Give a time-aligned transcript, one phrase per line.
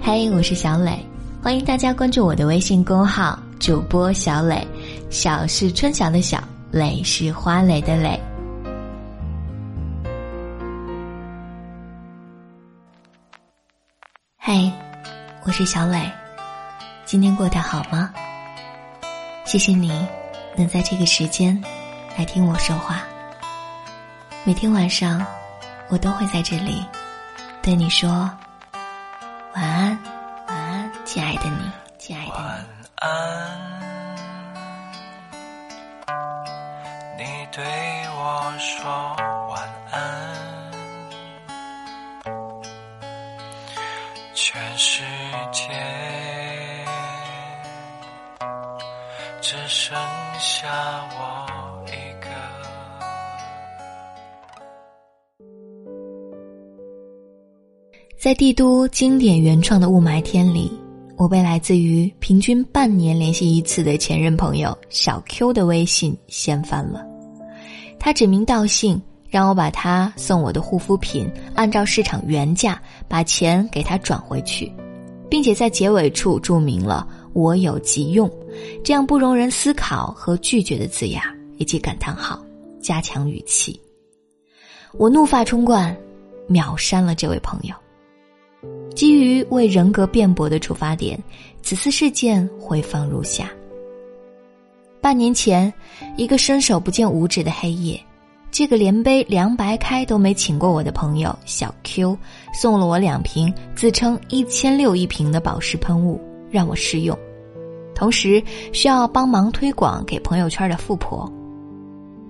[0.00, 0.98] 嘿，我是小磊，
[1.42, 4.66] 欢迎大家关注我的微信公号主播小磊。
[5.10, 8.20] 小是春晓的小，磊是花蕾的蕾。
[14.38, 14.72] 嘿，
[15.44, 16.10] 我是小磊，
[17.04, 18.12] 今天过得好吗？
[19.44, 20.06] 谢谢你
[20.56, 21.60] 能在这个时间
[22.16, 23.02] 来听我说话。
[24.44, 25.24] 每天晚上，
[25.88, 26.84] 我都会在这里
[27.62, 28.28] 对你说。
[29.54, 29.98] 晚安，
[30.46, 32.32] 晚安，亲爱的你，亲爱的你。
[32.32, 32.64] 晚
[32.96, 33.06] 安，
[37.18, 37.62] 你对
[38.14, 39.14] 我说
[39.50, 40.00] 晚安。
[44.34, 45.04] 全世
[45.52, 45.68] 界
[49.42, 49.94] 只剩
[50.38, 50.66] 下
[51.18, 51.46] 我
[58.22, 60.70] 在帝都经典原创的雾霾天里，
[61.16, 67.04] 我被来自于平均半年联系一次的前任朋友小 Q 的微信掀翻了。
[67.98, 74.72] 他指名道姓让我把他送我的护肤品按照市场原价把钱给他转回去，
[75.28, 78.30] 并且在结尾处注明了“我有急用”
[78.84, 81.20] 这样不容人思考和拒绝的字眼
[81.58, 82.40] 以及感叹号，
[82.80, 83.80] 加强语气。
[84.92, 85.96] 我怒发冲冠，
[86.46, 87.74] 秒删了这位朋友。
[88.94, 91.18] 基于为人格辩驳的出发点，
[91.62, 93.50] 此次事件回放如下：
[95.00, 95.72] 半年前，
[96.16, 98.00] 一个伸手不见五指的黑夜，
[98.50, 102.16] 这个连杯凉白开都没请过我的朋友小 Q，
[102.54, 107.18] 送了我两瓶自称一千六一瓶的保湿喷雾，让我试用，
[107.94, 111.30] 同时需要帮忙推广给朋友圈的富婆，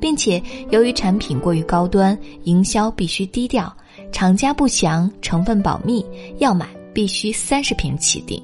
[0.00, 3.72] 并且由于产品过于高端，营销必须低调。
[4.10, 6.04] 厂家不详，成分保密，
[6.38, 8.42] 要买必须三十瓶起订。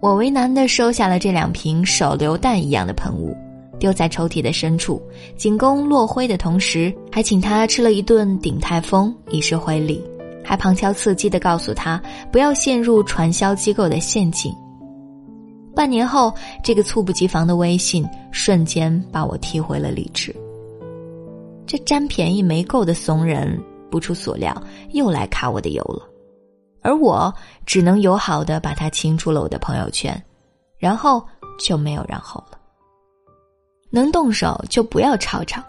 [0.00, 3.36] 我为难的收下了这两瓶手榴弹一样的喷雾，
[3.78, 5.00] 丢在抽屉的深处，
[5.36, 10.02] 仅供落灰的同时，还请他吃了一顿鼎泰丰以示回礼，
[10.42, 14.54] 还旁敲侧击的告诉他不要陷入传销机构的陷阱。
[15.74, 16.32] 半年后，
[16.64, 20.34] 这个猝不及防的微信瞬间把我踢回了理智。
[21.66, 23.58] 这占便宜没够的怂人。
[23.90, 24.54] 不出所料，
[24.92, 26.08] 又来卡我的油了，
[26.80, 27.32] 而我
[27.66, 30.22] 只能友好的把他清出了我的朋友圈，
[30.78, 31.22] 然后
[31.58, 32.58] 就没有然后了。
[33.90, 35.60] 能动手就不要吵吵。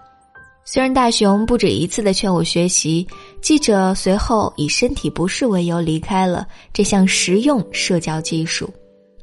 [0.63, 3.05] 虽然大雄不止一次的劝我学习，
[3.41, 8.71] 记者随后以身体不适为由离开了这项实用社交技术，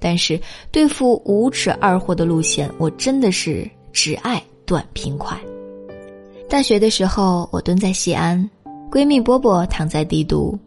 [0.00, 0.38] 但是
[0.72, 5.40] 对付无耻二货的路线，我真的是只爱短平快。
[6.50, 8.50] 大学的时候，我蹲在西安。
[8.90, 10.58] 闺蜜波波躺在帝都，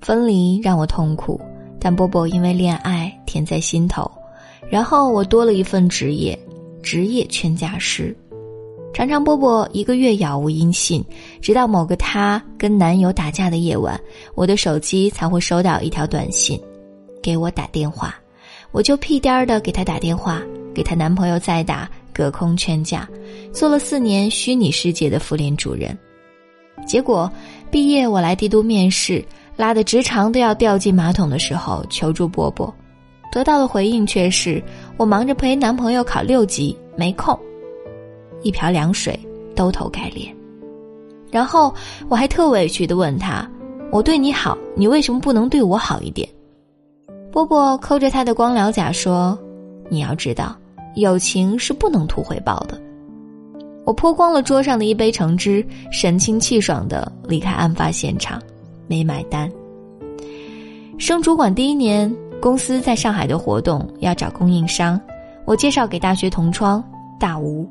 [0.00, 1.40] 分离让我痛苦，
[1.78, 4.10] 但波波因为恋爱甜在心头。
[4.68, 6.36] 然后我多了一份职业，
[6.82, 8.14] 职业劝架师。
[8.92, 11.04] 常常波波一个月杳无音信，
[11.40, 13.98] 直到某个她跟男友打架的夜晚，
[14.34, 16.60] 我的手机才会收到一条短信，
[17.22, 18.12] 给我打电话，
[18.72, 20.42] 我就屁颠儿的给他打电话，
[20.74, 23.08] 给她男朋友再打，隔空劝架，
[23.52, 25.96] 做了四年虚拟世界的妇联主任。
[26.84, 27.30] 结果，
[27.70, 29.24] 毕业我来帝都面试，
[29.56, 32.72] 拉的直肠都要掉进马桶的时候，求助波波，
[33.32, 34.62] 得到的回应却是
[34.96, 37.38] 我忙着陪男朋友考六级，没空。
[38.42, 39.18] 一瓢凉水，
[39.54, 40.34] 兜头盖脸。
[41.30, 41.74] 然后
[42.08, 43.48] 我还特委屈的问他
[43.90, 46.28] ：“我对你好，你为什么不能对我好一点？”
[47.32, 49.36] 波波抠着他的光疗甲说
[49.90, 50.56] ：“你要知道，
[50.94, 52.80] 友情是不能图回报的。”
[53.86, 58.42] 我泼光了桌上的一杯橙汁，神清气爽的离开案发现场，
[58.88, 59.48] 没买单。
[60.98, 65.00] 升主管第一年，公司在上海的活动要找供应商，
[65.44, 66.82] 我介绍给大学同窗
[67.20, 67.64] 大吴，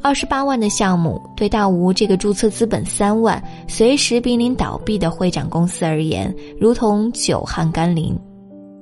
[0.00, 8.18] 二十八万的项目对大吴这个注册资本三万、随时濒临倒闭的会长公司而言，如同久旱甘霖。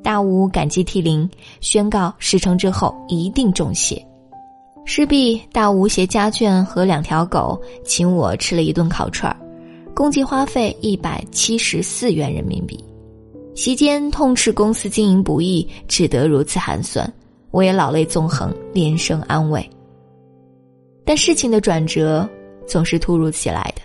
[0.01, 1.29] 大吴感激涕零，
[1.61, 4.01] 宣告事成之后一定重谢。
[4.89, 9.37] 势必大吴携家眷和两条狗，请我吃了一顿烤串儿，
[9.93, 12.83] 共计花费一百七十四元人民币。
[13.57, 17.13] 席间痛斥公司经营不易，只得如此寒酸，
[17.51, 19.69] 我也老泪纵横，连声安慰。
[21.05, 22.27] 但事情的转折
[22.65, 23.83] 总是突如其来的。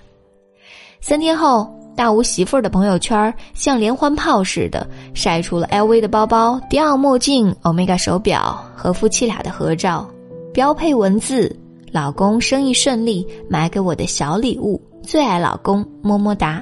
[1.00, 10.08] 三天后，大吴媳妇儿的朋友圈像连环炮似的晒出了 LV 的包包、迪奥墨镜、欧米伽手表和夫妻俩的合照。
[10.54, 11.56] 标配文字：
[11.94, 16.62] 老公生意顺利，买给我的小礼物，最爱老公，么么哒。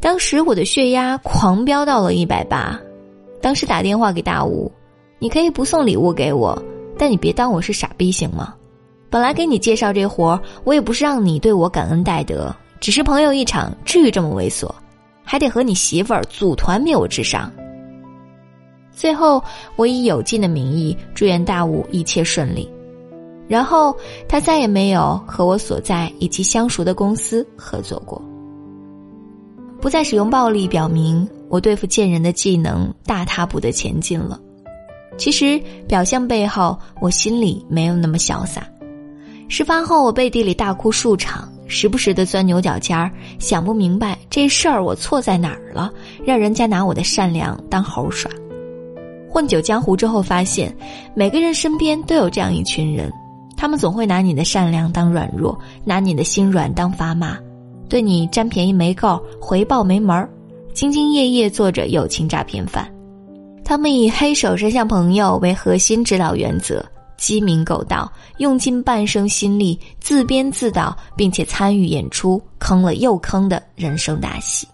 [0.00, 2.78] 当时我的血压狂飙到了一百八，
[3.40, 4.70] 当时打电话给大吴，
[5.18, 6.56] 你可以不送礼物给我，
[6.96, 8.54] 但你别当我是傻逼行吗？
[9.10, 14.70] 本来给你介绍这活儿，我也不是让你对我感恩戴德，只是朋友一场，至于这么猥琐，
[15.24, 17.50] 还得和你媳妇儿组团灭我智商。
[18.92, 19.42] 最后，
[19.74, 22.66] 我以有尽的名义祝愿大武一切顺利，
[23.48, 23.94] 然后
[24.28, 28.20] 他再也没有和我所在以及相熟的公司合作过。
[29.80, 34.40] 不再使用暴力，表明我对付贱人的技能大踏步的前进了。
[35.16, 38.66] 其实表象背后，我心里没有那么潇洒。
[39.48, 45.92] 事发后，我背地里大哭数场，时不时的钻牛角尖儿，想不明白这事儿我错在哪儿了，
[46.24, 48.30] 让人家拿我的善良当猴耍。
[49.30, 50.74] 混酒江湖之后，发现
[51.14, 53.12] 每个人身边都有这样一群人，
[53.56, 57.38] 他们总会拿你的善良当软弱，拿你的心软当砝码，
[57.88, 60.28] 对你占便宜没够，回报没门儿，
[60.74, 62.86] 兢兢业业做着友情诈骗犯。
[63.64, 66.84] 他们以黑手伸向朋友为核心指导原则。
[67.16, 74.68] 鸡鸣狗盗，用尽半生心力自编自导，并且参与演出，坑了又坑的人生大戏。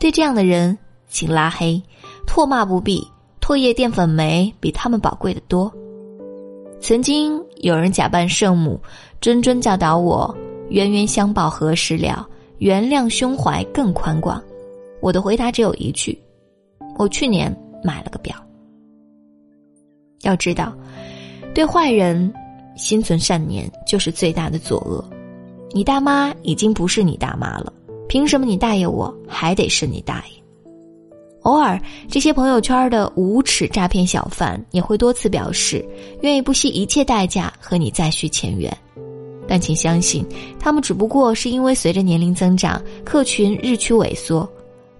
[0.00, 0.76] 对这样的人，
[1.08, 1.80] 请拉黑，
[2.26, 3.06] 唾骂不必，
[3.40, 5.72] 唾液淀粉酶比他们宝贵的多。
[6.82, 8.78] 曾经有人假扮圣母，
[9.20, 10.36] 谆谆教导我：
[10.70, 12.28] 冤冤相报何时了？
[12.58, 14.42] 原谅胸怀更宽广。
[15.00, 16.20] 我的回答只有一句：
[16.98, 18.34] 我去年买了个表。
[20.22, 20.76] 要知道。
[21.54, 22.32] 对坏人
[22.76, 25.04] 心存善念就是最大的作恶。
[25.70, 27.72] 你大妈已经不是你大妈了，
[28.08, 30.41] 凭什么你大爷我还得是你大爷？
[31.42, 35.84] 偶尔，这些朋友圈的无耻诈骗小贩也会多次表示
[36.20, 38.72] 愿意不惜一切代价和你再续前缘，
[39.48, 40.24] 但请相信，
[40.60, 44.48] 他们只不过是因为随着年龄增长，客群日趋萎缩，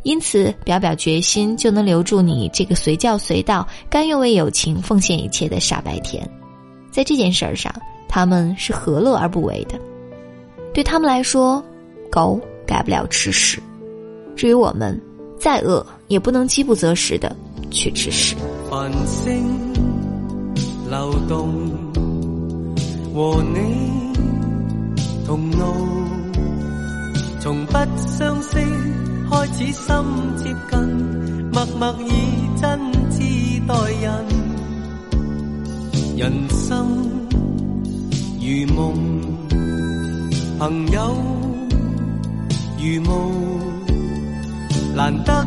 [0.03, 6.29] 因此表表决心就能留住你这个随叫随到、甘愿为友情奉献一切的傻白甜。
[6.91, 7.73] 在这件事儿上，
[8.09, 9.79] 他们是何乐而不为的。
[10.75, 11.63] 对他们来说，
[12.11, 13.61] 狗改不了吃屎；
[14.35, 15.01] 至于我们，
[15.39, 17.35] 再饿也不能饥不择食的
[17.71, 18.37] 去吃屎。
[18.69, 19.43] 繁星
[20.91, 21.71] 流动，
[23.15, 24.13] 和你
[25.25, 25.65] 同路，
[27.41, 28.59] 从不相识
[29.31, 29.95] 开始心
[30.37, 30.79] 接近，
[31.51, 32.11] 默默以
[32.61, 32.79] 真
[33.11, 34.13] 挚待人。
[36.19, 36.87] 人生
[38.39, 38.95] 如梦，
[40.59, 41.17] 朋友
[42.79, 43.59] 如雾，
[44.95, 45.47] 难得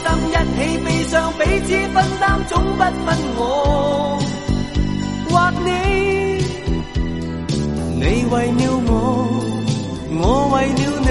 [0.00, 3.06] 心，一起悲伤，彼此分担，总不分
[3.36, 3.40] 我
[5.28, 5.32] 或
[5.64, 5.68] 你。
[8.00, 8.90] 你为了我，
[10.20, 10.22] 我
[10.54, 11.10] 为了你，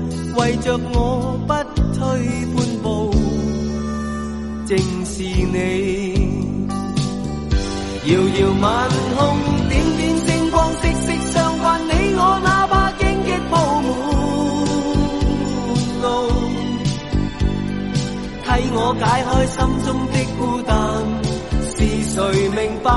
[0.41, 1.53] 为着我不
[1.93, 2.01] 退
[2.55, 3.13] 半步，
[4.65, 5.55] 正是你。
[8.05, 9.19] 遥遥晚空，
[9.69, 13.53] 点点星光，息息相关，你我哪怕荆棘铺
[13.85, 13.89] 满
[16.01, 16.05] 路，
[18.43, 19.55] 替我解开心
[19.85, 20.73] 中的孤单，
[21.69, 21.77] 是
[22.09, 22.17] 谁
[22.49, 22.89] 明白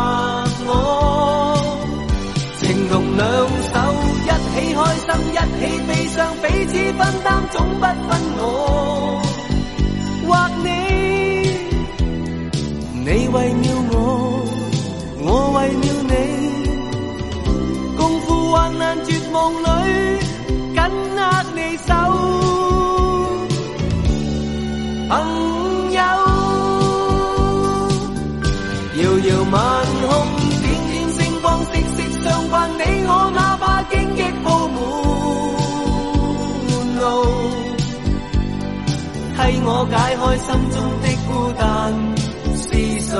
[0.66, 0.72] 我？
[2.58, 3.76] 情同两手。
[4.54, 7.83] 一起开心，一起悲伤，彼此分担，总。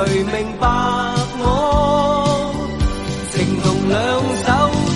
[0.07, 0.69] 谁明白
[1.39, 2.55] 我？
[3.33, 3.99] 情同两
[4.45, 4.47] 手，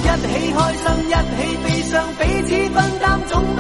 [0.04, 3.58] 一起开心，一起悲伤，彼此分担，总不。